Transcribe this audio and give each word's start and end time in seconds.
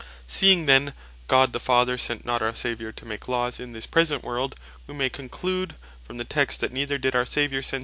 Seeing 0.25 0.65
then 0.65 0.93
God 1.27 1.53
the 1.53 1.59
Father 1.59 1.95
sent 1.95 2.25
not 2.25 2.41
our 2.41 2.55
Saviour 2.55 2.91
to 2.91 3.05
make 3.05 3.27
Laws 3.27 3.59
in 3.59 3.73
this 3.73 3.85
present 3.85 4.23
world, 4.23 4.55
wee 4.87 4.95
may 4.95 5.11
conclude 5.11 5.75
from 6.03 6.17
the 6.17 6.25
Text, 6.25 6.59
that 6.61 6.73
neither 6.73 6.97
did 6.97 7.15
our 7.15 7.23
Saviour 7.23 7.61
send 7.61 7.79
S. 7.79 7.79